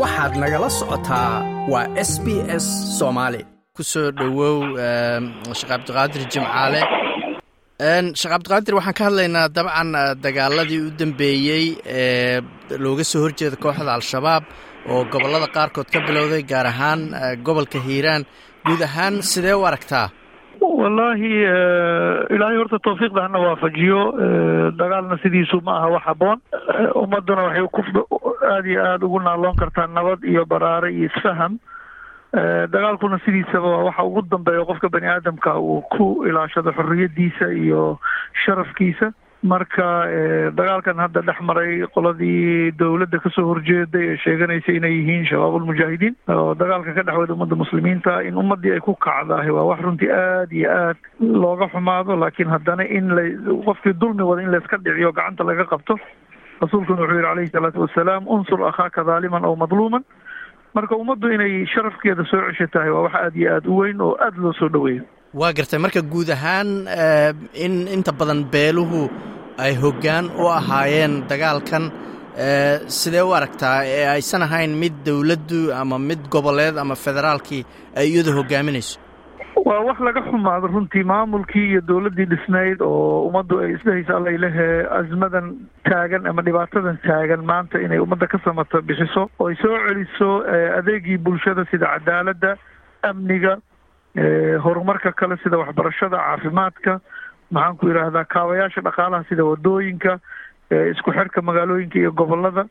waxaad 0.00 0.32
nagala 0.42 0.68
socotaa 0.78 1.32
waa 1.72 1.86
s 2.10 2.12
b 2.24 2.26
s 2.62 2.66
soomaali 2.98 3.40
ku 3.76 3.82
soo 3.92 4.08
dhowow 4.18 4.56
sheekh 5.58 5.70
cabdiqaadir 5.72 6.22
jimcaale. 6.32 6.80
Sheekh 8.18 8.32
cabdiqaadir 8.34 8.74
waxaan 8.78 8.96
ka 8.98 9.04
hadlaynaa 9.08 9.48
dabcan 9.56 9.90
dagaaladii 10.24 10.80
u 10.86 10.90
dambeeyey 11.00 11.64
ee 11.98 12.40
looga 12.84 13.04
soo 13.10 13.20
horjeeda 13.24 13.56
kooxda 13.64 13.92
al-shabaab 13.98 14.42
oo 14.92 15.02
gobollada 15.12 15.48
qaarkood 15.56 15.88
ka 15.94 15.98
bilowday 16.06 16.42
gaar 16.50 16.66
ahaan 16.72 17.00
gobolka 17.46 17.78
hiiraan. 17.86 18.22
Guud 18.66 18.80
ahaan 18.88 19.14
sidee 19.30 19.54
u 19.60 19.64
aragtaa? 19.68 20.08
Wallaahi 20.80 21.30
ilaahay 22.34 22.56
horta 22.60 22.78
tawfiiqda 22.86 23.20
hana 23.26 23.38
waafajiyo. 23.46 24.00
Dagaalna 24.80 25.16
sidiisu 25.22 25.56
ma 25.66 25.72
aha 25.78 25.88
wax 25.94 26.04
habboon. 26.08 26.38
Ummadduna 27.02 27.42
waxay 27.46 27.66
aada 28.52 28.68
iyo 28.68 28.80
aada 28.90 29.06
ugu 29.06 29.20
naaloon 29.20 29.56
kartaa 29.62 29.86
nabad 29.86 30.24
iyo 30.24 30.44
baraare 30.46 30.92
iyo 30.94 31.06
isfaham 31.10 31.58
dagaalkuna 32.74 33.18
sidiisaba 33.24 33.68
waa 33.68 33.84
waxa 33.88 34.04
ugu 34.04 34.22
dambeeya 34.30 34.64
qofka 34.64 34.88
bani 34.88 35.06
aadamka 35.06 35.58
uu 35.58 35.82
ku 35.96 36.24
ilaashado 36.28 36.72
xorriyadiisa 36.72 37.52
iyo 37.52 37.98
sharafkiisa. 38.44 39.12
Marka 39.44 39.86
dagaalkan 40.56 40.96
hadda 40.96 41.20
dhex 41.20 41.36
maray 41.44 41.84
qoladii 41.94 42.72
dowladda 42.80 43.18
ka 43.20 43.28
soo 43.34 43.44
horjeeday 43.50 44.04
ee 44.12 44.16
sheeganaysa 44.24 44.72
inay 44.72 44.92
yihiin 44.96 45.26
shabaab 45.30 45.54
ulmujaahidiin 45.58 46.14
oo 46.32 46.54
dagaalka 46.56 46.94
ka 46.96 47.02
dhex 47.04 47.16
wada 47.20 47.34
ummadda 47.36 47.56
muslimiinta 47.62 48.14
in 48.24 48.40
ummaddii 48.40 48.72
ay 48.72 48.80
ku 48.80 48.94
kacdahay 48.96 49.52
waa 49.52 49.66
wax 49.68 49.80
runtii 49.84 50.08
aada 50.08 50.48
iyo 50.60 50.70
aad 50.72 50.96
looga 51.20 51.68
xumaado. 51.74 52.16
Laakiin 52.16 52.48
haddana 52.54 52.88
in 52.88 53.12
la 53.18 53.22
qofkii 53.68 53.92
dulmi 54.00 54.22
wada 54.24 54.42
in 54.42 54.50
layska 54.56 54.80
dhiciyo 54.80 55.12
gacanta 55.12 55.44
laga 55.44 55.68
qabto 55.74 55.98
rasuulkuna 56.62 57.00
wuxuu 57.02 57.16
yihi 57.18 57.26
calayhi 57.28 57.50
salaatu 57.56 57.80
wasalaam 57.84 58.22
unsur 58.34 58.60
akhaaka 58.70 59.00
daaliman 59.08 59.44
aw 59.48 59.54
madluuman. 59.62 60.02
Marka 60.76 60.94
ummaddu 61.02 61.26
inay 61.34 61.52
sharafkeeda 61.72 62.24
soo 62.30 62.40
cesha 62.50 62.66
tahay 62.74 62.90
waa 62.94 63.02
wax 63.06 63.14
aada 63.14 63.36
iyo 63.40 63.50
aada 63.54 63.68
u 63.70 63.76
weyn 63.80 64.00
oo 64.06 64.12
aada 64.24 64.38
loo 64.44 64.52
soo 64.60 64.68
dhoweeyo. 64.74 65.02
Waa 65.40 65.52
gartay 65.58 65.78
marka 65.84 66.00
guud 66.12 66.30
ahaan 66.36 66.68
in 67.64 67.74
inta 67.96 68.12
badan 68.18 68.40
beeluhu 68.52 69.02
ay 69.64 69.72
hoggaan 69.82 70.26
u 70.42 70.48
ahaayeen 70.58 71.14
dagaalkan 71.30 71.84
sidee 72.98 73.22
u 73.22 73.30
aragtaa? 73.38 73.78
Ee 73.86 74.06
aysan 74.16 74.42
ahayn 74.42 74.72
mid 74.82 74.94
dowladdu 75.06 75.60
ama 75.80 75.98
mid 75.98 76.22
goboleed 76.34 76.76
ama 76.82 76.94
federaalkii 77.04 77.62
ay 77.98 78.06
iyadu 78.10 78.32
hoggaaminayso 78.38 78.98
waa 79.56 79.80
wax 79.86 80.00
laga 80.00 80.20
xumaado 80.22 80.66
runtii 80.66 81.04
maamulkii 81.04 81.68
iyo 81.70 81.80
dowladdii 81.80 82.26
dhisnayd 82.32 82.80
oo 82.82 83.26
ummaddu 83.28 83.58
ay 83.62 83.72
isdhehaysa 83.74 84.16
allaylehe 84.16 84.66
azmadan 84.98 85.52
taagan 85.88 86.26
ama 86.26 86.42
dhibaatadan 86.42 86.98
taagan 87.06 87.44
maanta 87.50 87.78
inay 87.80 87.98
ummadda 88.02 88.26
ka 88.26 88.38
samato 88.44 88.82
bixiso 88.82 89.28
oo 89.38 89.48
ay 89.48 89.54
soo 89.62 89.78
celiso 89.86 90.30
adeegii 90.78 91.18
bulshada 91.18 91.64
sida 91.70 91.86
cadaaladda 91.94 92.56
amniga 93.02 93.56
horumarka 94.64 95.12
kale 95.12 95.36
sida 95.44 95.58
waxbarashada 95.62 96.16
caafimaadka 96.18 97.00
maxaan 97.50 97.76
ku 97.76 97.86
kaabayaasha 98.34 98.80
dhaqaalaha 98.88 99.24
sida 99.28 99.44
waddooyinka 99.44 100.18
isku 100.92 101.12
xirka 101.12 101.42
magaalooyinka 101.42 101.98
iyo 101.98 102.12
gobollada 102.12 102.66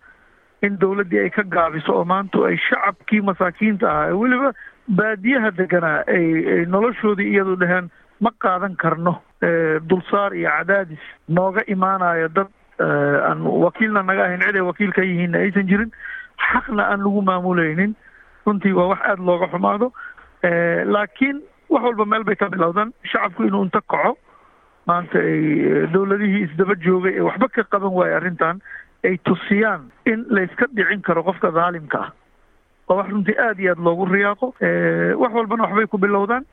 in 0.67 0.77
dowladdii 0.81 1.19
ay 1.23 1.29
ka 1.29 1.43
gaabiso 1.55 1.93
oo 1.99 2.05
maanta 2.05 2.45
ay 2.49 2.57
shacabkii 2.67 3.21
masaakiinta 3.29 3.89
ahaa 3.91 4.07
ee 4.09 4.17
weliba 4.21 4.51
baadiyaha 4.99 5.51
deganaa 5.57 5.99
ay 6.15 6.25
ay 6.55 6.65
noloshoodii 6.75 7.29
iyadu 7.33 7.55
dhaheen 7.63 7.89
ma 8.23 8.31
qaadan 8.45 8.75
karno. 8.83 9.13
Dulsaar 9.89 10.31
iyo 10.35 10.49
cadaadis 10.49 11.03
nooga 11.27 11.61
imaanayo 11.75 12.27
dad 12.37 12.47
aan 13.29 13.41
wakiilna 13.65 14.03
naga 14.03 14.23
ahayn 14.25 14.41
cid 14.45 14.55
ay 14.55 14.61
wakiil 14.69 14.91
ka 14.95 15.01
yihiinna 15.03 15.37
aysan 15.43 15.67
jirin. 15.67 15.91
Xaqna 16.47 16.83
aan 16.91 17.03
lagu 17.03 17.21
maamulaynin. 17.21 17.95
Runtii 18.45 18.71
waa 18.77 18.87
wax 18.93 18.99
aada 19.09 19.23
looga 19.23 19.47
xumaado. 19.51 19.91
Laakiin 20.95 21.41
wax 21.69 21.83
walba 21.83 22.05
meel 22.05 22.23
bay 22.23 22.35
ka 22.35 22.49
bilowdaan. 22.49 22.93
Shacabku 23.11 23.43
inuu 23.47 23.63
inta 23.67 23.81
kaco 23.81 24.17
maanta 24.87 25.19
ay 25.19 25.87
dowladihii 25.93 26.43
isdaba 26.47 26.75
joogay 26.75 27.13
ee 27.17 27.21
waxba 27.27 27.47
ka 27.47 27.63
qaban 27.71 27.93
waaye 27.95 28.15
arrintan 28.15 28.59
ay 29.03 29.17
tusiyaan 29.23 29.89
in 30.05 30.25
layska 30.29 30.65
dhicin 30.75 31.01
karo 31.01 31.23
qofka 31.23 31.51
dhaalimka 31.51 31.99
ah. 31.99 32.11
Waa 32.87 32.97
wax 32.97 33.09
runtii 33.11 33.37
aada 33.39 33.61
iyo 33.61 33.71
aada 33.71 33.81
loogu 33.83 34.05
riyaaqo. 34.05 34.53
Wax 35.21 35.31
walbana 35.33 35.63
waxbay 35.63 35.87
ku 35.87 35.97
bilowdaan. 35.97 36.45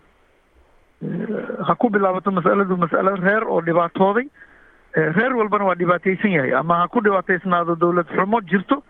Ha 1.67 1.75
ku 1.75 1.89
bilaabato 1.91 2.31
masaladu 2.31 2.77
mas'alo 2.77 3.17
reer 3.17 3.45
oo 3.49 3.61
dhibaatooday. 3.63 4.27
Reer 4.95 5.33
walbana 5.37 5.65
waa 5.65 5.75
dhibaataysan 5.75 6.31
yahay. 6.31 6.53
Ama 6.55 6.75
ha 6.83 6.89
ku 6.89 7.01
dhibaataysnaado 7.01 7.75
dowlad 7.81 8.07
xumo 8.15 8.41
jirto 8.41 8.83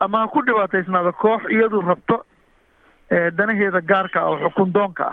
ama 0.00 0.18
ha 0.24 0.28
ku 0.28 0.42
dhibaataysnaado 0.46 1.12
koox 1.12 1.42
iyadu 1.50 1.80
rabto 1.80 2.22
danaheeda 3.10 3.80
gaarka 3.80 4.20
ah 4.20 4.30
oo 4.30 4.38
xukun 4.48 4.72
doonka 4.72 5.04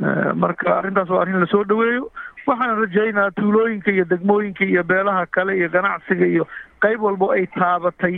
ah 0.00 0.32
marka 0.34 0.78
arrintaas 0.78 1.08
waa 1.08 1.22
arrin 1.22 1.40
la 1.40 1.46
soo 1.46 1.64
dhaweeyo 1.64 2.10
waxaan 2.48 2.76
rajaynayaa 2.82 3.30
tuulooyinka 3.38 3.90
iyo 3.96 4.04
degmooyinka 4.12 4.64
iyo 4.64 4.82
beelaha 4.90 5.26
kale 5.34 5.52
iyo 5.58 5.68
ganacsiga 5.74 6.26
iyo 6.34 6.44
qayb 6.82 7.00
walbo 7.06 7.26
ay 7.36 7.44
taabatay 7.58 8.16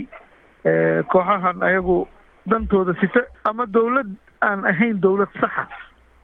kooxahan 1.11 1.57
ayagu 1.67 2.07
dantooda 2.49 2.93
sita 3.01 3.21
ama 3.49 3.65
dowlad 3.75 4.09
aan 4.47 4.59
ahayn 4.71 4.95
dowlad 5.03 5.31
saxa 5.41 5.63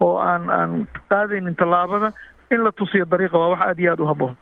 oo 0.06 0.18
aan 0.30 0.44
aan 0.50 0.72
qaadaynin 1.12 1.56
tallaabada 1.60 2.10
in 2.54 2.60
la 2.66 2.72
tusiyo 2.80 3.06
dariiqa 3.12 3.38
waa 3.42 3.50
wax 3.54 3.62
aada 3.68 3.82
iyo 3.82 3.92
aada 3.94 4.04
u 4.04 4.08
habboon. 4.12 4.36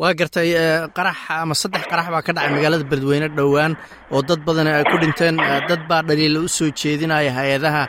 Waa 0.00 0.14
gartay 0.20 0.48
qarax 0.96 1.18
ama 1.42 1.54
saddex 1.62 1.84
qarax 1.90 2.06
baa 2.14 2.22
ka 2.26 2.32
dhacay 2.36 2.52
magaalada 2.56 2.84
beledweyne 2.90 3.28
dhowaan 3.38 3.72
oo 4.14 4.22
dad 4.28 4.40
badan 4.46 4.66
ay 4.66 4.84
ku 4.90 4.96
dhinteen 5.02 5.36
dad 5.70 5.82
baa 5.90 6.02
dhaliila 6.08 6.40
u 6.40 6.48
soo 6.48 6.70
jeedinaya 6.80 7.30
hay'adaha 7.38 7.82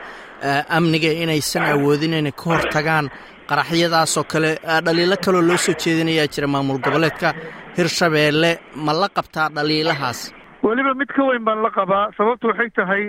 amniga 0.78 1.12
inaysan 1.24 1.64
awoodin 1.74 2.14
inay 2.20 2.32
ka 2.40 2.44
hor 2.50 2.62
tagaan 2.76 3.06
qaraxyadaasoo 3.52 4.24
kale 4.34 4.52
dhaliilo 4.86 5.16
kaloo 5.26 5.42
loo 5.50 5.58
soo 5.66 5.76
jeedinayaa 5.84 6.28
jira 6.36 6.48
maamul 6.56 6.80
goboleedka 6.86 7.34
hirshabeelle. 7.78 8.52
Ma 8.86 8.94
la 9.02 9.08
qabtaa 9.18 9.48
dhaliilahaas? 9.56 10.20
Weliba 10.64 10.94
mid 11.02 11.10
ka 11.18 11.24
weyn 11.30 11.44
baan 11.48 11.62
la 11.66 11.72
qabaa. 11.78 12.04
Sababtu 12.18 12.48
waxay 12.52 12.70
tahay 12.80 13.04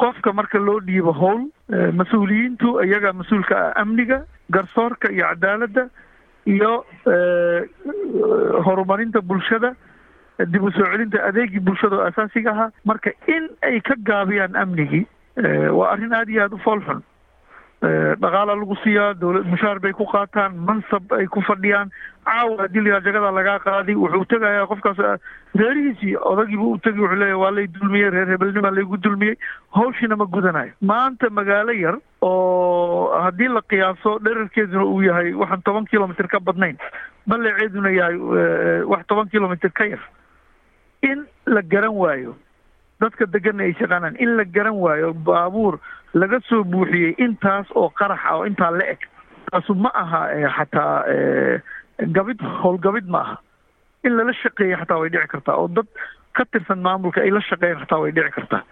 qofka 0.00 0.32
marka 0.38 0.58
loo 0.68 0.78
dhiibo 0.88 1.12
howl 1.20 1.42
mas'uuliyiintu 2.00 2.68
iyaga 2.86 3.12
mas'uulka 3.20 3.54
ah 3.64 3.72
amniga 3.82 4.18
garsoorka 4.54 5.08
iyo 5.14 5.24
cadaaladda 5.30 5.84
iyo 6.54 6.72
horumarinta 8.66 9.20
bulshada 9.28 9.70
dib 10.52 10.62
u 10.62 10.70
soo 10.76 10.86
celinta 10.92 11.18
adeegii 11.28 11.60
bulshada 11.66 11.96
oo 11.96 12.06
asaasiga 12.10 12.50
ahaa. 12.52 12.70
Marka 12.84 13.10
in 13.36 13.48
ay 13.62 13.80
ka 13.80 13.94
gaabiyaan 14.10 14.56
amnigii 14.62 15.04
waa 15.78 15.90
arrin 15.92 16.12
aada 16.18 16.30
iyo 16.32 16.42
aada 16.42 16.56
u 16.56 16.64
foolxun 16.66 17.00
dhaqaala 18.20 18.54
lagu 18.60 18.76
siiyaa 18.82 19.14
dowlad 19.20 19.46
mushaar 19.50 19.78
bay 19.80 19.92
ku 19.92 20.04
qaataan 20.12 20.56
mansab 20.68 21.12
ay 21.18 21.26
ku 21.26 21.40
fadhiyaan. 21.48 21.90
Caawa 22.26 22.56
haddii 22.66 22.82
la 22.86 23.00
jagada 23.00 23.30
lagaa 23.30 23.58
qaadi 23.64 23.94
wuxuu 23.94 24.24
tegayaa 24.32 24.66
qofkaas 24.66 24.98
reerihiisii 25.60 26.16
odagiibu 26.30 26.70
u 26.72 26.78
tegi 26.78 27.00
wuxuu 27.00 27.18
leeyahy 27.20 27.38
waa 27.42 27.50
lay 27.58 27.66
dulmiyey 27.76 28.10
reer 28.10 28.28
hebelnima 28.34 28.70
laygu 28.70 28.96
dulmiyey. 28.96 29.36
Hawshina 29.76 30.16
ma 30.16 30.24
gudanayo. 30.26 30.72
Maanta 30.82 31.30
magaalo 31.30 31.72
yar 31.72 31.98
oo 32.22 33.20
haddii 33.22 33.48
la 33.48 33.60
qiyaaso 33.62 34.18
dherarkeeduna 34.24 34.84
uu 34.84 35.02
yahay 35.06 35.32
waxaan 35.34 35.62
toban 35.62 35.86
kilomitr 35.86 36.26
ka 36.28 36.40
badnayn. 36.40 36.76
Baleeceeduna 37.26 37.90
yahay 37.90 38.16
wax 38.90 39.06
toban 39.06 39.28
kilomitr 39.30 39.70
ka 39.72 39.84
yar. 39.86 40.02
In 41.02 41.26
la 41.46 41.62
garan 41.62 41.94
waayo 41.94 42.34
dadka 43.00 43.26
deganna 43.26 43.62
ay 43.64 43.72
shaqaanaan. 43.78 44.16
In 44.18 44.36
la 44.36 44.44
garan 44.44 44.74
waayo 44.84 45.12
baabuur 45.14 45.78
laga 46.14 46.40
soo 46.48 46.64
buuxiyey 46.64 47.14
intaas 47.18 47.66
oo 47.74 47.88
qarax 47.98 48.20
ah 48.24 48.36
oo 48.38 48.44
intaa 48.46 48.70
la 48.70 48.84
eg 48.94 49.00
taasu 49.50 49.74
ma 49.74 49.90
aha 49.94 50.20
xataa 50.56 51.04
gabid 52.16 52.40
howlgabid 52.62 53.06
ma 53.08 53.18
aha. 53.20 53.36
In 54.04 54.16
lala 54.16 54.32
shaqeeya 54.32 54.78
xataa 54.82 54.98
way 55.00 55.08
dhici 55.10 55.28
kartaa 55.34 55.56
oo 55.60 55.68
dad 55.68 55.86
ka 56.36 56.44
tirsan 56.52 56.80
maamulka 56.86 57.20
ay 57.20 57.30
la 57.30 57.40
shaqeeyaan 57.40 57.80
xataa 57.84 58.00
way 58.02 58.12
dhici 58.12 58.30
kartaa. 58.38 58.62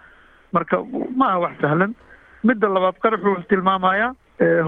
Marka 0.53 0.81
ma 1.15 1.25
aha 1.29 1.39
wax 1.45 1.55
sahlan. 1.61 1.95
Midda 2.43 2.67
labaad 2.69 2.97
qaraxu 3.03 3.25
wuxuu 3.29 3.49
tilmaamayaa 3.49 4.13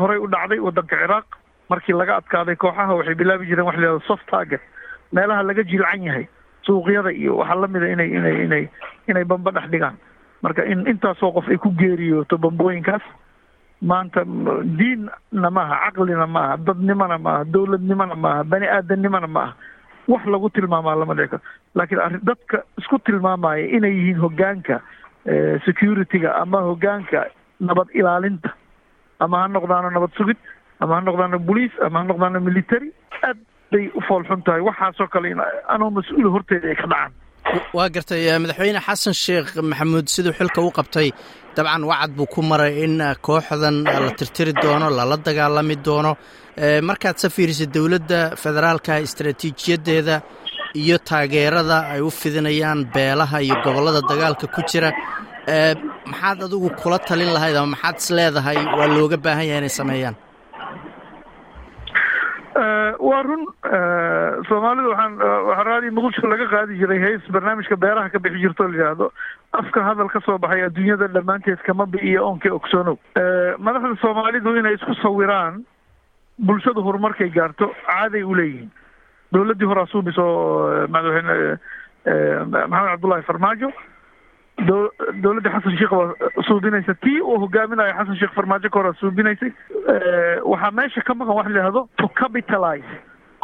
horey 0.01 0.17
u 0.19 0.27
dhacday 0.27 0.59
waddanka 0.59 0.95
ciraaq. 1.01 1.25
Markii 1.69 1.93
laga 1.97 2.15
adkaaday 2.21 2.55
kooxaha 2.55 2.95
waxay 2.97 3.15
bilaabi 3.15 3.45
jireen 3.49 3.65
wax 3.67 3.77
la 3.77 3.85
yihahdo 3.87 4.05
soft 4.07 4.25
target. 4.31 4.61
Meelaha 5.13 5.43
laga 5.43 5.63
jilcan 5.63 6.03
yahay 6.03 6.27
suuqyada 6.67 7.11
iyo 7.21 7.37
waxaa 7.41 7.59
lamida 7.63 7.87
inay 7.95 8.09
inay 8.17 8.35
inay 8.45 8.63
inay 9.09 9.23
bamba 9.31 9.51
dhex 9.57 9.67
dhigaan. 9.73 9.95
Marka 10.43 10.61
in 10.71 10.85
intaasoo 10.91 11.31
qof 11.37 11.47
ay 11.49 11.57
ku 11.57 11.69
geeriyooto 11.79 12.37
bambooyinkaas 12.37 13.01
maanta 13.89 14.21
diinna 14.79 15.49
maaha 15.57 15.75
caqlina 15.85 16.27
maaha 16.35 16.57
dadnimona 16.67 17.17
maaha 17.25 17.43
dowladnimona 17.53 18.15
maaha 18.25 18.43
bani 18.51 18.67
aadamnimona 18.75 19.27
ma 19.35 19.41
aha 19.43 19.53
wax 20.11 20.23
lagu 20.33 20.49
tilmaamaa 20.55 20.95
lama 21.01 21.13
dhici 21.19 21.29
karo 21.33 21.41
laakiin 21.77 21.99
arrin 22.05 22.21
dadka 22.29 22.57
isku 22.81 22.97
tilmaamaya 23.07 23.65
inay 23.77 23.93
yihiin 23.97 24.19
hoggaanka 24.23 24.75
security-ga 25.65 26.31
ama 26.41 26.61
hoggaanka 26.67 27.21
nabad 27.69 27.87
ilaalinta 27.99 28.49
ama 29.25 29.41
ha 29.41 29.47
noqdaano 29.55 29.89
nabad 29.97 30.11
sugid 30.17 30.37
ama 30.79 30.95
ha 30.95 31.01
noqdaano 31.07 31.39
bolice 31.49 31.75
ama 31.87 31.99
ha 31.99 32.05
noqdaano 32.11 32.39
military 32.49 32.89
aad 33.29 33.37
bay 33.71 33.85
u 33.97 34.01
foolxun 34.07 34.41
tahay. 34.45 34.61
Waxaasoo 34.69 35.07
kale 35.13 35.29
anoo 35.73 35.89
mas'uula 35.97 36.29
horteeda 36.35 36.67
ay 36.71 36.75
ka 36.81 36.87
dhacaan. 36.91 37.11
Waa 37.77 37.89
gartay 37.95 38.21
madaxweyne 38.43 38.79
xasan 38.87 39.13
sheekh 39.23 39.49
maxamuud 39.69 40.07
siduu 40.15 40.33
xilka 40.39 40.59
u 40.67 40.71
qabtay. 40.77 41.09
Dabcan 41.55 41.83
wacad 41.89 42.11
buu 42.17 42.27
ku 42.33 42.41
maray 42.49 42.73
in 42.85 42.95
kooxdan 43.27 43.75
la 44.05 44.11
tirtiri 44.19 44.53
doono 44.63 44.87
lala 44.97 45.15
dagaalami 45.27 45.75
doono. 45.87 46.11
Markaad 46.89 47.17
sa 47.21 47.27
fiirisid 47.35 47.69
dowladda 47.75 48.19
federaalka 48.43 48.93
istaraatiijiyaddeeda 49.05 50.15
iyo 50.81 50.97
taageerada 51.09 51.77
ay 51.93 52.01
u 52.07 52.09
fidinayaan 52.19 52.79
beelaha 52.95 53.37
iyo 53.45 53.55
gobollada 53.65 54.01
dagaalka 54.11 54.45
ku 54.55 54.61
jira 54.69 54.89
maxaad 56.11 56.39
adigu 56.45 56.69
kula 56.81 56.97
talin 57.07 57.31
lahayd 57.35 57.55
ama 57.55 57.67
maxaad 57.75 57.95
is 58.01 58.07
leedahay? 58.17 58.57
Waa 58.77 58.87
looga 58.95 59.17
baahan 59.25 59.45
yahay 59.49 59.59
inay 59.61 59.73
sameeyaan 59.79 60.15
waa 62.99 63.21
run 63.23 63.43
soomaalida 64.47 64.89
waxaan 64.89 65.13
waxaa 65.47 65.63
raadiyo 65.67 65.91
muqdisho 65.97 66.27
laga 66.31 66.47
qaadi 66.53 66.77
jiray 66.79 66.99
heys 67.03 67.21
barnaamijka 67.31 67.75
beeraha 67.83 68.09
ka 68.09 68.19
bixi 68.19 68.41
jirto 68.43 68.63
la 68.67 68.73
yidhaahdo. 68.75 69.11
Afka 69.53 69.83
hadal 69.83 70.09
ka 70.09 70.19
soo 70.25 70.37
baxay 70.37 70.63
adduunyada 70.67 71.07
dhammaanteed 71.07 71.61
kama 71.67 71.85
bi'iyo 71.85 72.25
oonka 72.27 72.49
ogsoonow 72.53 72.97
madaxda 73.59 73.95
soomaalidu 74.01 74.55
inay 74.59 74.73
isku 74.79 74.93
sawiraan 75.01 75.63
bulshadu 76.39 76.81
horumarkay 76.83 77.29
gaarto 77.29 77.71
caaday 77.85 78.23
u 78.23 78.35
leeyihiin. 78.35 78.69
Dowladdii 79.33 79.67
horaa 79.67 79.85
suubis 79.91 80.17
oo 80.17 80.87
madaxweyne 80.87 81.57
maxamed 82.69 82.89
cabdullaahi 82.91 83.23
farmaajo 83.29 83.71
dowladda 84.65 85.49
xasan 85.53 85.77
sheekh 85.77 85.91
waa 85.91 86.13
suubinaysa 86.47 86.93
tii 87.03 87.19
uu 87.21 87.39
hogaaminayo 87.43 87.93
xasan 87.97 88.15
sheekh 88.21 88.33
farmaajo 88.33 88.69
ka 88.69 88.79
hor 88.83 88.95
suubinaysay 88.99 89.51
waxaa 90.45 90.71
meesha 90.71 91.01
ka 91.01 91.13
maqan 91.13 91.35
wax 91.37 91.47
la 91.47 91.59
yidhahdo 91.59 91.87
to 91.97 92.07
capitalize. 92.21 92.89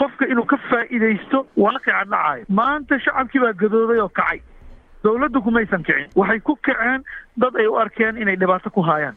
qofka 0.02 0.26
inuu 0.26 0.46
ka 0.50 0.58
faa'iidaysto 0.70 1.46
waaqica 1.58 2.04
dhacayo 2.10 2.46
maanta 2.50 2.98
shacabkii 3.00 3.40
baa 3.44 3.54
gadooday 3.54 4.00
oo 4.02 4.10
kacay 4.10 4.42
dowladdu 5.04 5.42
kumaysan 5.46 5.84
kicin 5.84 6.10
waxay 6.16 6.40
ku 6.40 6.56
kaceen 6.66 7.04
dad 7.38 7.56
ay 7.62 7.68
u 7.68 7.76
arkeen 7.78 8.18
inay 8.18 8.36
dhibaato 8.36 8.70
ku 8.74 8.82
haayaan 8.82 9.16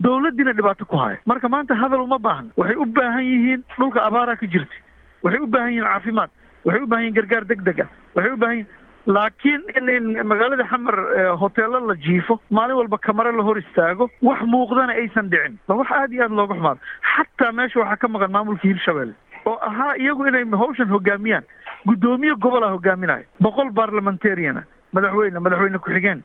dowladdiina 0.00 0.52
dhibaato 0.56 0.84
ku 0.88 0.96
haaya 0.96 1.18
marka 1.26 1.48
maanta 1.48 1.74
hadal 1.76 2.00
uma 2.08 2.18
baahna 2.18 2.48
waxay 2.56 2.76
u 2.76 2.86
baahan 2.86 3.24
yihiin 3.28 3.62
dhulka 3.76 4.00
abaaraa 4.08 4.36
ka 4.40 4.46
jirta 4.46 4.76
waxay 5.22 5.40
u 5.40 5.46
baahan 5.46 5.70
yihiin 5.76 5.84
caafimaad 5.92 6.30
waxay 6.64 6.82
u 6.82 6.86
baahan 6.86 7.04
yihiin 7.04 7.16
gargaar 7.20 7.44
deg 7.52 7.60
deg 7.68 7.80
a 7.84 7.86
waxay 8.16 8.32
u 8.32 8.36
baahan 8.36 8.56
yihiin 8.56 8.72
laakiin 9.06 9.62
in 9.76 10.26
magaalada 10.26 10.64
xamar 10.70 10.96
hoteelo 11.40 11.80
la 11.88 11.94
jiifo 11.94 12.40
maalin 12.50 12.76
walba 12.80 12.98
kamaro 12.98 13.32
la 13.32 13.42
hor 13.42 13.58
istaago 13.58 14.10
wax 14.22 14.40
muuqdana 14.42 14.92
aysan 14.92 15.30
dhicin. 15.30 15.58
Ba 15.68 15.74
wax 15.74 15.90
aada 15.90 16.14
iyo 16.14 16.22
aada 16.24 16.34
looga 16.34 16.54
xumaado 16.54 16.80
xataa 17.14 17.52
meesha 17.52 17.80
waxaa 17.80 17.96
ka 17.96 18.08
maqan 18.08 18.30
maamulka 18.32 18.68
hirshabelle 18.68 19.14
oo 19.46 19.58
ahaa 19.68 19.94
iyagu 19.96 20.26
inay 20.26 20.44
hawshan 20.62 20.88
hogaamiyaan. 20.90 21.44
Guddoomiye 21.86 22.34
gobolaa 22.34 22.72
hogaaminayo 22.74 23.24
boqol 23.40 23.70
barlamentariana 23.70 24.64
madaxweyne 24.92 25.38
madaxweyne 25.38 25.78
ku-xigeen 25.78 26.22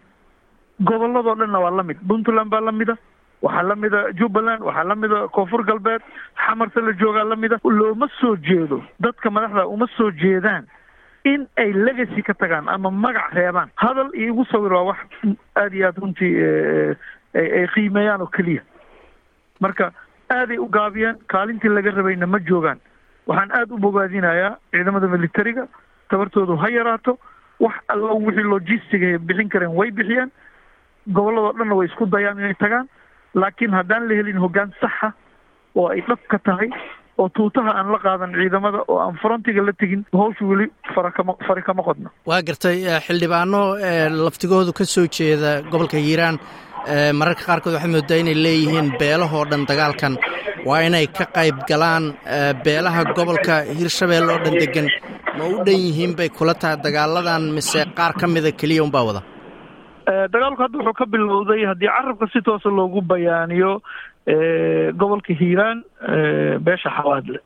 gobolladoo 0.82 1.36
dhanna 1.36 1.60
waa 1.60 1.72
la 1.72 1.84
mid. 1.84 1.98
Puntland 2.08 2.50
baa 2.50 2.62
la 2.62 2.72
mida 2.72 2.98
waxaa 3.42 3.64
la 3.64 3.76
mida 3.76 4.00
jubbaland 4.18 4.62
waxaa 4.66 4.84
la 4.90 4.96
mida 4.96 5.28
koonfur 5.28 5.64
galbeed 5.66 6.02
xamarse 6.46 6.82
la 6.82 6.92
joogaa 6.98 7.24
la 7.30 7.36
mida. 7.36 7.58
Looma 7.64 8.08
soo 8.20 8.36
jeedo 8.38 8.82
dadka 9.00 9.30
madaxda 9.30 9.68
uma 9.68 9.86
soo 9.98 10.10
jeedaan 10.12 10.66
in 11.26 11.48
ay 11.58 11.72
legacy 11.74 12.22
ka 12.24 12.34
tagaan 12.34 12.70
ama 12.70 12.90
magac 12.92 13.34
reebaan 13.34 13.70
hadal 13.76 14.10
iyo 14.16 14.34
igu 14.34 14.46
sawir 14.52 14.74
waa 14.74 14.84
wax 14.84 15.00
aada 15.56 15.76
iyo 15.76 15.88
aada 15.88 16.02
runtii 16.02 16.34
ay 17.36 17.68
qiimeeyaan 17.74 18.22
oo 18.22 18.28
keliya. 18.28 18.62
Marka 19.60 19.92
aaday 20.30 20.58
u 20.58 20.66
gaabiyeen 20.68 21.18
kaalintii 21.28 21.70
laga 21.70 21.92
rabayna 21.92 22.28
ma 22.28 22.40
joogaan. 22.40 22.80
Waxaan 23.28 23.52
aada 23.52 23.74
u 23.74 23.78
bogaadinayaa 23.78 24.58
ciidamada 24.72 25.08
militariga 25.08 25.68
tabartoodu 26.10 26.58
ha 26.58 26.70
yaraato 26.70 27.18
wax 27.60 27.76
allo 27.88 28.16
wixii 28.18 28.44
logistiga 28.50 29.18
bixin 29.20 29.50
kareen 29.50 29.76
way 29.78 29.92
bixiyeen 29.92 30.32
gobolladoo 31.14 31.54
dhanna 31.58 31.76
way 31.76 31.88
isku 31.88 32.06
dayaan 32.06 32.40
inay 32.40 32.54
tagaan. 32.58 32.88
Laakiin 33.34 33.72
haddaan 33.78 34.08
la 34.10 34.16
helin 34.16 34.38
hoggaan 34.42 34.74
saxa 34.82 35.14
oo 35.76 35.88
ay 35.88 36.02
dhab 36.08 36.20
ka 36.28 36.38
tahay 36.40 36.70
oo 37.20 37.28
tuutaha 37.38 37.72
aan 37.80 37.88
la 37.94 38.00
qaadan 38.06 38.32
ciidamada 38.40 38.80
oo 38.92 39.00
aan 39.06 39.16
frontiga 39.22 39.62
la 39.68 39.74
tegin 39.82 40.02
hawsha 40.22 40.44
weli 40.52 40.66
farakama 40.96 41.34
fari 41.48 41.62
kama 41.68 41.82
qodno 41.88 42.10
waa 42.30 42.42
gartay 42.48 42.78
xildhibaano 43.08 43.62
laftigoodu 44.26 44.72
ka 44.80 44.86
soo 44.94 45.08
jeeda 45.18 45.52
gobolka 45.72 45.98
hiiraan. 46.08 46.38
Mararka 47.20 47.44
qaarkood 47.50 47.74
waxaad 47.76 47.92
moodaa 47.96 48.18
inay 48.22 48.38
leeyihiin 48.46 48.88
beelahoo 49.00 49.44
dhan 49.52 49.64
dagaalkan. 49.70 50.14
Waa 50.70 50.80
inay 50.88 51.06
ka 51.18 51.26
qayb 51.36 51.58
galaan 51.70 52.04
beelaha 52.66 53.02
gobolka 53.18 53.54
hiirshabelle 53.78 54.32
oo 54.34 54.40
dhan 54.46 54.56
degan 54.62 54.88
ma 55.38 55.44
u 55.54 55.58
dhan 55.66 55.78
yihiin 55.86 56.16
bay 56.18 56.30
kula 56.38 56.54
tahay 56.62 56.78
dagaaladan 56.86 57.44
mise 57.58 57.80
qaar 57.98 58.14
ka 58.22 58.26
mida 58.34 58.52
keliya 58.62 58.84
unbaa 58.88 59.04
wada 59.10 59.22
dagaalku 60.34 60.62
hadda 60.64 60.78
wuxuu 60.80 60.94
ka 61.00 61.06
bilowday 61.14 61.66
haddii 61.70 61.88
carabka 61.96 62.28
si 62.34 62.42
toosa 62.42 62.70
loogu 62.70 63.02
bayaaniyo 63.02 63.82
gobolka 65.02 65.34
hiiraan 65.42 65.84
beesha 66.66 66.90
xawaadle. 66.98 67.40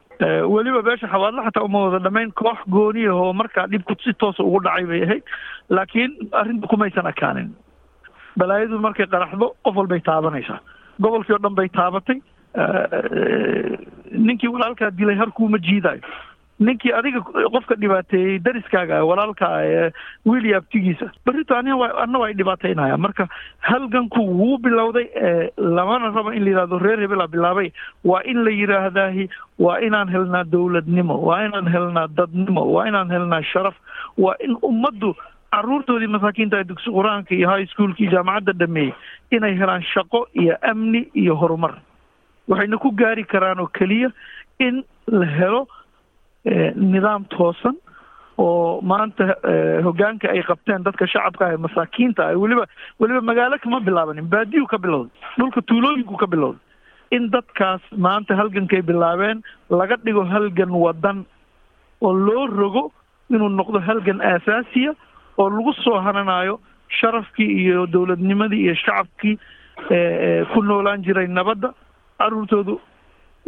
Weliba 0.53 0.81
beesha 0.87 1.07
xawaadle 1.13 1.43
xataa 1.47 1.63
uma 1.67 1.79
wada 1.85 1.99
dhamayn 2.05 2.31
koox 2.41 2.59
gooni 2.69 3.07
ah 3.07 3.15
oo 3.15 3.33
markaa 3.33 3.67
dhibku 3.67 3.95
si 4.03 4.13
toosa 4.13 4.43
ugu 4.43 4.59
dhacay 4.65 4.85
bay 4.91 5.01
ahayd 5.07 5.23
laakiin 5.69 6.11
arrinta 6.31 6.67
kumaysan 6.67 7.07
akaanin. 7.11 7.49
Balaayadu 8.37 8.79
markay 8.79 9.07
qaraxdo 9.07 9.53
qof 9.63 9.75
walbay 9.75 9.99
taabanaysaa. 10.01 10.59
Gobolkii 11.01 11.35
o 11.35 11.39
dhan 11.43 11.55
bay 11.55 11.69
taabatay. 11.69 12.19
Ninkii 14.11 14.47
walaalkaa 14.53 14.91
dilay 14.97 15.15
harkuuma 15.15 15.57
jiidaayo 15.57 16.01
ninkii 16.59 16.91
adiga 16.97 17.19
qofka 17.53 17.75
dhibaateeyey 17.75 18.39
dariskaaga 18.39 19.03
walaalkaa 19.03 19.91
wiil 20.25 20.45
iyo 20.45 20.57
abtigiisa. 20.57 21.11
Berrito 21.25 21.55
anna 21.55 21.75
waa 22.19 22.31
dhibaataynaya 22.33 22.97
marka 22.97 23.27
halganku 23.59 24.19
wuu 24.39 24.57
bilowday 24.57 25.07
lamana 25.57 26.11
rabo 26.15 26.31
in 26.31 26.43
la 26.45 26.49
yidhahdo 26.51 26.79
reer 26.79 26.99
hebelaa 26.99 27.27
bilaabay. 27.27 27.71
Waa 28.03 28.21
in 28.23 28.43
la 28.45 28.51
yidhaahdaahi 28.51 29.29
waa 29.59 29.79
inaan 29.79 30.07
helnaa 30.09 30.43
dowladnimo 30.43 31.17
waa 31.27 31.43
inaan 31.45 31.67
helnaa 31.67 32.07
dadnimo 32.07 32.63
waa 32.73 32.87
inaan 32.87 33.11
helnaa 33.11 33.41
sharaf. 33.51 33.75
Waa 34.17 34.35
in 34.39 34.55
ummaddu 34.61 35.15
caruurtoodii 35.55 36.07
masaakiinta 36.07 36.63
dugsi 36.67 36.89
qur'aanka 36.91 37.35
iyo 37.35 37.49
high 37.49 37.67
schoolka 37.71 38.03
jaamacadda 38.11 38.53
dhameeyey 38.63 38.93
inay 39.31 39.53
helaan 39.59 39.83
shaqo 39.93 40.27
iyo 40.33 40.55
amni 40.71 41.07
iyo 41.15 41.35
horumar. 41.35 41.75
Waxayna 42.47 42.77
ku 42.77 42.91
gaari 42.91 43.23
karaan 43.23 43.59
oo 43.59 43.67
keliya 43.67 44.11
in 44.59 44.83
la 45.07 45.25
helo 45.25 45.67
nidaam 46.45 47.25
toosan 47.35 47.75
oo 48.37 48.81
maanta 48.91 49.25
hoggaanka 49.85 50.27
ay 50.35 50.41
qabteen 50.49 50.83
dadka 50.87 51.07
shacabka 51.13 51.53
ee 51.53 51.57
masaakiinta 51.65 52.21
ah 52.29 52.37
weliba 52.43 52.65
weliba 52.99 53.21
magaalo 53.31 53.57
kama 53.63 53.79
bilaabanin 53.87 54.27
baadiyu 54.33 54.67
ka 54.73 54.77
bilowday 54.77 55.11
dhulka 55.39 55.61
tuulooyinku 55.61 56.17
ka 56.17 56.27
bilowday. 56.27 56.59
In 57.11 57.29
dadkaas 57.31 57.81
maanta 58.05 58.35
halgankay 58.35 58.81
bilaabeen 58.81 59.41
laga 59.69 59.95
dhigo 60.05 60.23
halgan 60.33 60.71
wadan 60.83 61.25
oo 62.01 62.13
loo 62.13 62.45
rogo 62.47 62.91
inuu 63.29 63.49
noqdo 63.49 63.79
halgan 63.87 64.19
aasaasiya 64.21 64.91
oo 65.37 65.49
lagu 65.49 65.73
soo 65.83 65.97
hananayo 66.07 66.59
sharafkii 66.99 67.49
iyo 67.63 67.85
dowladnimadii 67.87 68.61
iyo 68.65 68.75
shacabkii 68.75 69.35
ku 70.53 70.61
noolaan 70.63 71.03
jiray 71.07 71.27
nabadda 71.27 71.69
caruurtoodu 72.19 72.79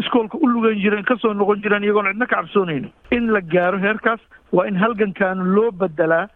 iskoolka 0.02 0.38
u 0.42 0.48
lugan 0.48 0.80
jireen 0.84 1.04
ka 1.06 1.16
soo 1.22 1.34
noqon 1.34 1.62
jireen 1.64 1.84
iyagoon 1.84 2.10
cidna 2.12 2.26
ka 2.26 2.36
cabsoonayno 2.36 2.90
in 3.12 3.32
la 3.34 3.42
gaaro 3.42 3.78
heerkaas 3.86 4.20
waa 4.52 4.68
in 4.68 4.78
halgankaanu 4.78 5.44
loo 5.56 5.72
bedelaa 5.72 6.28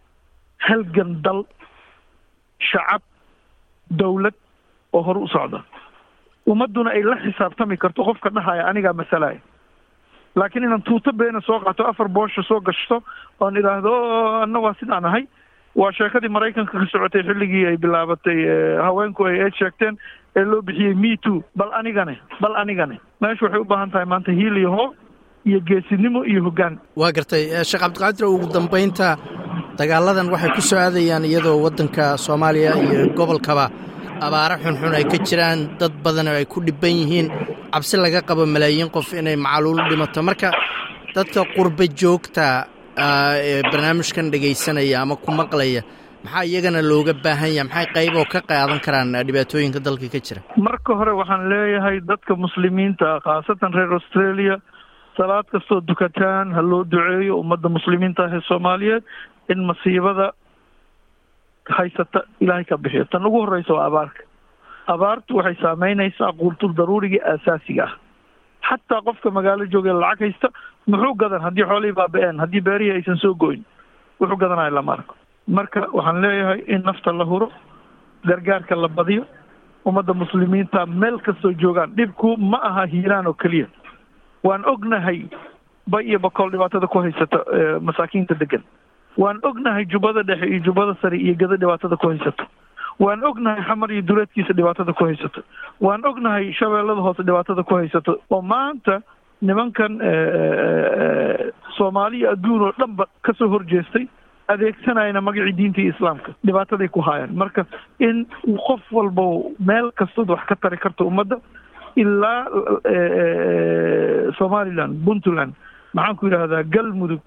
halgan 0.67 1.21
dal 1.23 1.43
shacab 2.59 3.01
dowlad 3.89 4.33
oo 4.93 5.01
hor 5.03 5.17
u 5.17 5.27
socda. 5.27 5.63
Ummadduna 6.47 6.89
ay 6.91 7.03
la 7.03 7.15
xisaabtami 7.23 7.77
karto 7.77 8.03
qofka 8.03 8.29
dhahaya 8.29 8.65
anigaa 8.69 8.93
masalaya 8.93 9.39
laakiin 10.35 10.63
inaan 10.63 10.81
tuuto 10.81 11.11
beena 11.13 11.41
soo 11.41 11.59
qaato 11.59 11.85
afar 11.87 12.07
boosha 12.09 12.43
soo 12.43 12.59
gashto 12.61 13.01
oon 13.39 13.57
idhaahdo 13.57 13.93
anna 14.43 14.59
waa 14.59 14.73
sidaan 14.79 15.05
ahay. 15.05 15.27
Waa 15.75 15.91
sheekadii 15.91 16.29
maraykanka 16.29 16.79
ka 16.79 16.85
socotay 16.91 17.23
xilligii 17.23 17.65
ay 17.67 17.77
bilaabatay 17.77 18.39
haweenku 18.83 19.25
ay 19.25 19.39
eed 19.43 19.55
sheegteen 19.55 19.97
ee 20.35 20.43
loo 20.45 20.61
bixiyey 20.61 20.93
me 20.95 21.17
too. 21.17 21.43
Bal 21.55 21.71
anigane 21.73 22.17
bal 22.41 22.55
anigane 22.55 22.99
meesha 23.21 23.43
waxay 23.45 23.61
u 23.63 23.65
baahan 23.71 23.89
tahay 23.93 24.05
maanta 24.11 24.31
hiil 24.39 24.55
iyo 24.61 24.69
hoo 24.77 24.87
iyo 25.49 25.59
geesinimo 25.67 26.19
iyo 26.31 26.41
hoggaan. 26.47 26.73
Waa 26.99 27.11
gartay 27.17 27.43
sheekh 27.69 27.81
cabdiqaadir 27.83 28.25
ugu 28.25 28.47
dambaynta 28.55 29.07
dagaaladan 29.79 30.27
waxay 30.33 30.51
ku 30.55 30.61
soo 30.61 30.79
iyadoo 31.29 31.57
waddanka 31.65 32.03
soomaaliya 32.25 32.71
iyo 32.85 32.99
gobolkaba. 33.17 33.65
Abaaro 34.25 34.55
xunxun 34.63 34.93
ay 34.97 35.05
ka 35.11 35.17
jiraan 35.27 35.59
dad 35.79 35.93
badan 36.03 36.27
oo 36.29 36.37
ay 36.41 36.45
ku 36.45 36.61
dhibban 36.61 36.93
yihiin. 36.99 37.27
Cabsi 37.73 37.95
laga 37.97 38.21
qabo 38.21 38.43
malaayiin 38.45 38.89
qof 38.95 39.13
inay 39.19 39.35
macaluul 39.35 39.79
dhimato. 39.89 40.19
Marka 40.21 40.49
dadka 41.15 41.41
qurba 41.55 41.85
joogta 41.99 42.45
ee 42.97 43.61
barnaamijkan 43.71 44.29
dhegaysanaya 44.31 45.01
ama 45.01 45.15
ku 45.15 45.31
maqlaya 45.31 45.81
maxaa 46.23 46.43
iyagana 46.49 46.81
looga 46.91 47.13
baahan 47.23 47.51
yaha 47.57 47.67
maxay 47.69 47.87
qayb 47.95 48.15
oo 48.21 48.25
ka 48.33 48.39
qaadan 48.49 48.79
karaan 48.85 49.13
dhibaatooyinka 49.27 49.79
dalka 49.87 50.07
ka 50.13 50.19
jira? 50.27 50.41
Marka 50.67 50.93
hore 50.99 51.13
waxaan 51.21 51.49
leeyahay 51.51 51.97
dadka 52.11 52.35
muslimiinta 52.35 53.19
khaasatan 53.25 53.73
reer 53.77 53.91
australia 53.99 54.55
salaad 55.17 55.45
kastoo 55.53 55.81
dukataan 55.87 56.53
ha 56.55 56.61
loo 56.61 56.83
duceeyo 56.91 57.39
ummadda 57.41 57.69
muslimiinta 57.77 58.23
ah 58.27 58.35
ee 58.37 58.41
soomaaliyeed 58.49 59.03
in 59.53 59.59
masiibada 59.69 60.27
haysata 61.77 62.19
ilaahay 62.39 62.65
ka 62.65 62.77
bixiyo. 62.77 63.05
Tan 63.11 63.25
ugu 63.25 63.41
horreysa 63.43 63.73
waa 63.73 63.85
abaarka. 63.89 64.21
Abaartu 64.87 65.37
waxay 65.37 65.55
saameynaysaa 65.61 66.31
quultul 66.39 66.73
daruurigii 66.77 67.21
aasaasiga 67.31 67.83
ah. 67.87 67.93
Xataa 68.69 69.01
qofka 69.07 69.29
magaalo 69.31 69.65
joogee 69.73 69.93
lacag 69.93 70.19
haysta 70.25 70.47
muxuu 70.87 71.13
gadan? 71.21 71.41
Haddii 71.45 71.65
xoolihii 71.69 71.97
baaba-een 71.99 72.39
haddii 72.43 72.61
beerihii 72.67 72.95
aysan 72.97 73.17
soo 73.17 73.33
goyn 73.35 73.61
wuxuu 74.19 74.37
gadanaya 74.37 74.71
lama 74.77 74.93
arko 74.93 75.15
marka 75.47 75.87
waxaan 75.93 76.21
leeyahay 76.21 76.63
in 76.67 76.81
nafta 76.85 77.11
la 77.13 77.25
huro 77.25 77.49
gargaarka 78.25 78.75
la 78.75 78.87
badiyo 78.87 79.25
ummadda 79.85 80.13
muslimiinta 80.13 80.85
meel 80.85 81.17
kastoo 81.21 81.51
joogaan 81.61 81.95
dhibku 81.97 82.35
ma 82.37 82.57
aha 82.63 82.85
hiiraan 82.85 83.27
oo 83.27 83.33
keliya. 83.33 83.67
Waan 84.43 84.65
ognahay 84.65 85.25
bay 85.87 86.05
iyo 86.05 86.19
bakool 86.19 86.51
dhibaatada 86.51 86.87
ku 86.87 86.99
haysata 87.01 87.39
masaakiinta 87.81 88.35
degan 88.39 88.63
waan 89.17 89.39
ognahay 89.43 89.85
jubbada 89.85 90.23
dhexe 90.23 90.45
iyo 90.47 90.59
jubbada 90.63 90.95
sare 91.01 91.17
iyo 91.17 91.35
gada 91.35 91.57
dhibaatada 91.57 91.97
ku 91.97 92.07
haysato. 92.07 92.45
Waan 92.99 93.23
ognahay 93.23 93.63
xamar 93.65 93.91
iyo 93.91 94.01
duleedkiisa 94.01 94.53
dhibaatada 94.53 94.93
ku 94.93 95.05
haysato. 95.05 95.41
Waan 95.81 96.05
ognahay 96.05 96.53
shabeellada 96.53 97.01
hoose 97.01 97.23
dhibaatada 97.23 97.63
ku 97.63 97.75
haysato. 97.75 98.21
Oo 98.29 98.41
maanta 98.41 99.01
nimankan 99.41 99.97
soomaaliya 101.77 102.31
adduun 102.31 102.61
oo 102.61 102.73
dhanba 102.79 103.05
ka 103.25 103.33
soo 103.33 103.49
horjeestay 103.49 104.05
adeegsanayna 104.53 105.21
magacii 105.21 105.53
diinta 105.59 105.81
iyo 105.81 105.93
islaamka. 105.93 106.31
Dhibaataday 106.45 106.87
ku 106.87 107.01
haayaan 107.07 107.33
marka 107.41 107.65
in 107.99 108.25
qof 108.67 108.81
walba 108.91 109.25
meel 109.59 109.91
kastood 110.01 110.29
wax 110.29 110.45
ka 110.49 110.55
tari 110.55 110.77
karto 110.77 111.07
ummadda 111.11 111.37
ilaa 111.95 112.45
somaliland 114.39 114.93
puntland 115.05 115.53
maxaan 115.93 116.15
ku 116.19 116.25
yidhaahdaa 116.27 116.63
galmudug 116.75 117.21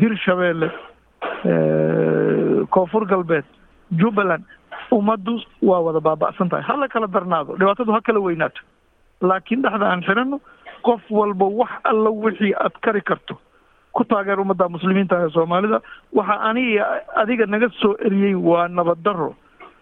hirshabeelle 0.00 0.68
koonfur 2.74 3.04
galbeed 3.12 3.44
jubbaland 4.00 4.44
ummaddu 4.92 5.34
waa 5.62 5.80
wada 5.86 6.00
baaba'san 6.00 6.48
tahay. 6.50 6.64
Hala 6.70 6.88
kala 6.88 7.06
darnaado 7.06 7.56
dhibaatadu 7.60 7.92
ha 7.96 8.00
kala 8.00 8.20
weynaato. 8.20 8.60
Laakiin 9.22 9.62
dhexda 9.62 9.86
aan 9.90 10.02
xidhanno 10.08 10.40
qof 10.86 11.00
walba 11.10 11.46
wax 11.60 11.70
alla 11.90 12.10
wixii 12.24 12.52
aad 12.64 12.74
kari 12.84 13.00
karto 13.00 13.38
ku 13.92 14.04
taageer 14.04 14.40
ummadda 14.40 14.68
muslimiinta 14.68 15.16
ee 15.24 15.30
soomaalida. 15.36 15.80
Waxa 16.12 16.36
aniga 16.48 16.84
adiga 17.22 17.46
naga 17.46 17.68
soo 17.80 17.94
eriyey 18.06 18.34
waa 18.34 18.68
nabaddarro 18.68 19.30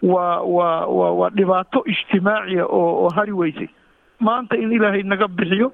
waa 0.03 0.41
waa 0.57 0.87
waa 0.99 1.13
waa 1.21 1.31
dhibaato 1.39 1.85
ijtimaaciya 1.93 2.65
oo 2.67 2.91
oo 3.05 3.09
hari 3.19 3.33
weysay. 3.33 3.69
Maanta 4.21 4.57
in 4.57 4.73
ilaahay 4.73 5.03
naga 5.03 5.29
bixiyo 5.29 5.73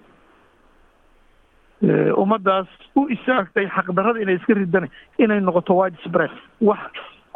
ummaddaas 2.22 2.66
u 2.96 3.06
istaagtay 3.14 3.66
xaqdarrada 3.76 4.20
inay 4.22 4.36
iska 4.40 4.54
ridana 4.54 4.88
inay 5.18 5.40
noqoto 5.40 5.74
wide 5.76 5.98
wax 6.60 6.80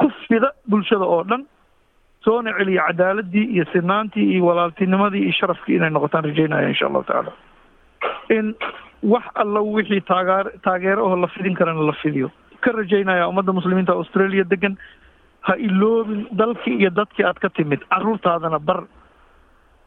ku 0.00 0.08
fida 0.28 0.50
bulshada 0.68 1.04
oo 1.04 1.22
dhan 1.24 1.44
soona 2.24 2.52
celiya 2.58 2.86
cadaaladii 2.88 3.46
iyo 3.54 3.64
sinaantii 3.72 4.26
iyo 4.34 4.46
walaaltinimadii 4.46 5.22
iyo 5.24 5.32
sharafkii 5.40 5.76
inay 5.76 5.90
noqotaan 5.90 6.24
rajaynaya 6.24 6.68
insha 6.68 6.86
allahu 6.86 7.04
tacaala. 7.04 7.32
In 8.30 8.54
wax 9.02 9.24
alla 9.34 9.60
wixii 9.62 10.00
taageer 10.00 10.46
taageero 10.64 11.04
oo 11.08 11.16
la 11.16 11.26
fidin 11.28 11.54
karana 11.54 11.80
la 11.86 11.92
fidiyo. 12.02 12.30
Ka 12.60 12.72
rajaynaya 12.72 13.28
ummadda 13.28 13.52
muslimiinta 13.52 13.92
australia 13.92 14.44
degan 14.44 14.76
ha 15.40 15.54
iloobin 15.56 16.26
dalkii 16.32 16.76
iyo 16.80 16.90
dadkii 16.90 17.24
aad 17.24 17.38
ka 17.40 17.48
timid 17.48 17.80
carruurtaadana 17.90 18.58
bar. 18.58 18.84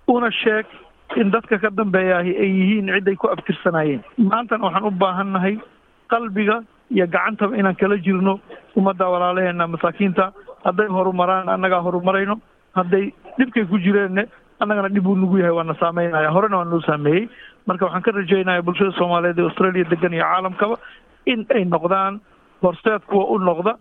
Una 0.07 0.31
sheeg 0.31 0.65
in 1.15 1.29
dadka 1.31 1.59
ka 1.59 1.69
dambeeyaahi 1.69 2.33
ay 2.37 2.49
yihiin 2.59 2.87
ciday 2.95 3.15
ku 3.15 3.27
abtirsanayeen 3.29 4.01
maantana 4.17 4.65
waxaan 4.65 4.87
u 4.87 4.91
baahannahay 4.91 5.59
qalbiga 6.09 6.63
iyo 6.91 7.05
gacantaba 7.07 7.55
inaan 7.57 7.75
kala 7.75 7.97
jirno 7.97 8.39
ummadda 8.75 9.05
walaalaheena 9.09 9.67
masaakiinta. 9.67 10.31
Hadday 10.65 10.87
horumaraan 10.87 11.49
annagaa 11.49 11.81
horumarayno. 11.85 12.39
Hadday 12.75 13.13
dhibkay 13.37 13.65
ku 13.69 13.77
jireenne 13.77 14.25
annagana 14.63 14.89
dhib 14.95 15.07
uu 15.11 15.15
nagu 15.23 15.37
yahay 15.41 15.55
waana 15.59 15.75
saameynaya 15.83 16.31
horena 16.37 16.57
waa 16.61 16.69
noo 16.73 16.81
saameeyey 16.89 17.23
marka 17.67 17.85
waxaan 17.87 18.03
ka 18.07 18.11
rajaynaya 18.19 18.65
bulshada 18.69 18.91
soomaaliyeed 18.99 19.39
ee 19.43 19.47
australia 19.49 19.89
degan 19.93 20.13
iyo 20.17 20.25
caalamkaba 20.31 20.75
in 21.33 21.45
ay 21.57 21.63
noqdaan 21.75 22.19
horseed 22.65 23.01
kuwa 23.11 23.25
u 23.33 23.37
noqda 23.49 23.73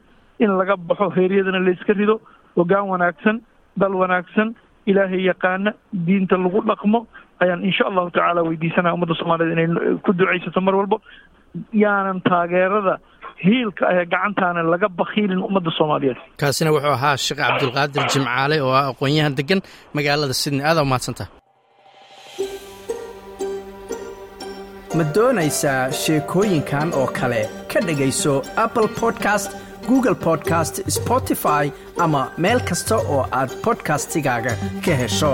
in 0.44 0.50
laga 0.60 0.76
baxo 0.90 1.08
heeryadana 1.18 1.58
la 1.66 1.70
iska 1.76 1.92
rido 2.00 2.16
hoggaan 2.58 2.88
wanaagsan 2.92 3.36
dal 3.82 3.94
wanaagsan 4.02 4.48
ilaahay 4.90 5.22
yaqaana 5.30 5.70
diinta 6.06 6.36
lagu 6.44 6.60
dhaqmo 6.70 7.00
ayaan 7.44 7.62
insha 7.68 7.84
allahu 7.90 8.10
tacaala 8.16 8.42
weydiisanaya 8.48 8.94
ummadda 8.96 9.14
soomaaliyeed 9.20 9.52
inay 9.58 9.96
ku 10.06 10.12
ducaysato 10.20 10.60
mar 10.68 10.74
walbo 10.80 10.98
yaanan 11.84 12.20
taageerada 12.30 12.94
hiilka 13.44 13.82
ahee 13.90 14.04
gacantaana 14.14 14.62
laga 14.72 14.88
bakiilin 15.00 15.40
ummadda 15.48 15.70
soomaaliyeed. 15.78 16.18
Kaasina 16.40 16.70
wuxuu 16.74 16.94
ahaa 16.98 17.16
sheekh 17.24 17.40
cabdulqaadir 17.42 18.04
jimcaale 18.12 18.56
oo 18.66 18.72
ah 18.80 18.84
aqoon-yahan 18.92 19.34
degan 19.40 19.60
magaalada 19.96 20.34
sydney. 20.42 20.62
Aadaa 20.68 20.84
umahadsantaha 20.88 21.28
ma 24.98 25.04
doonaysaa 25.16 25.82
sheekooyinkan 26.02 26.88
oo 27.00 27.06
kale? 27.18 27.42
Ka 27.72 27.78
dhegayso 27.86 28.34
apple 28.64 28.88
podcast 29.00 29.50
google 29.88 30.14
podcast 30.26 30.74
spotify 30.98 31.64
ama 32.04 32.22
meel 32.44 32.60
kasta 32.68 32.96
oo 33.14 33.22
aad 33.38 33.50
bodkastigaaga 33.64 34.52
ka 34.84 34.92
hesho 35.02 35.32